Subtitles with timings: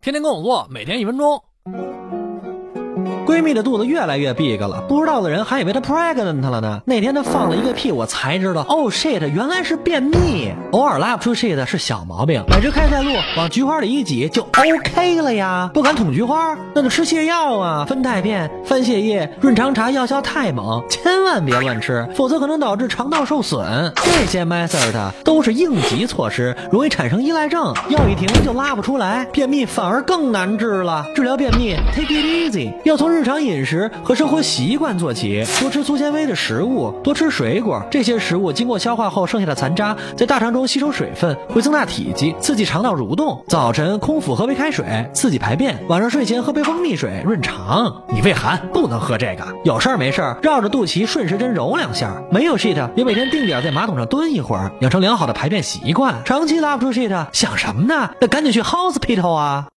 [0.00, 1.44] 天天跟我做，每天一分钟。
[3.26, 6.80] 闺蜜的肚子越来越 big 了，不知道的人还以为她 pregnant 了呢。
[6.84, 10.52] 那天她放了一个屁，我才知道，oh shit，原来是便秘。
[10.72, 15.70] 偶尔拉不出 shit 是小毛病，买支开塞露往菊花里一挤就 OK 了呀。
[15.72, 23.92] 不敢捅菊花，那就吃泻药啊，酚酞片、番泻叶、润肠茶药效太猛，千万别乱吃，否则可能导致肠道受损。
[23.96, 24.94] 这些 method
[25.24, 31.04] 都是应急措施，容易产生依赖症，药一停就拉不出来，便秘反而更难治了。
[31.14, 33.20] 治疗便秘，take it easy，要从日。
[33.30, 37.80] 常饮食和生活习惯做起，多吃粗纤维的食物，多吃水果。
[37.90, 43.44] 这些食物经过消化后剩下的残渣，在大肠中吸收水分，会增大体积，刺激肠道蠕动。
[43.46, 48.02] 早晨空腹喝杯开水，刺激排便；晚上睡前喝杯蜂蜜水，润肠。
[48.08, 52.22] 你胃寒不能喝这个，有事儿没事儿绕着肚脐顺时针揉两下。
[52.32, 56.22] 没有 shit 也每天定点在马桶上蹲一会儿，养成良好的排便习惯。
[56.24, 58.10] 长期拉不出 shit，想什么呢？
[58.20, 59.68] 那赶紧去 hospital 啊！